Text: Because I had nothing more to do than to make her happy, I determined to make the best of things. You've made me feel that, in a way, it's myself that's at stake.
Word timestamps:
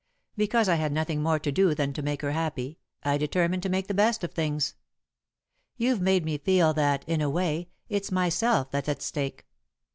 Because 0.35 0.67
I 0.67 0.77
had 0.77 0.91
nothing 0.91 1.21
more 1.21 1.37
to 1.37 1.51
do 1.51 1.75
than 1.75 1.93
to 1.93 2.01
make 2.01 2.23
her 2.23 2.31
happy, 2.31 2.79
I 3.03 3.19
determined 3.19 3.61
to 3.61 3.69
make 3.69 3.85
the 3.85 3.93
best 3.93 4.23
of 4.23 4.33
things. 4.33 4.73
You've 5.77 6.01
made 6.01 6.25
me 6.25 6.39
feel 6.39 6.73
that, 6.73 7.05
in 7.07 7.21
a 7.21 7.29
way, 7.29 7.69
it's 7.87 8.11
myself 8.11 8.71
that's 8.71 8.89
at 8.89 9.03
stake. 9.03 9.45